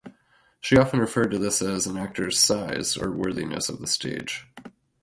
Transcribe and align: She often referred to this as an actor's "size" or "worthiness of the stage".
She 0.59 0.77
often 0.79 0.99
referred 0.99 1.29
to 1.29 1.37
this 1.37 1.61
as 1.61 1.85
an 1.85 1.95
actor's 1.95 2.39
"size" 2.39 2.97
or 2.97 3.11
"worthiness 3.11 3.69
of 3.69 3.79
the 3.81 3.85
stage". 3.85 4.47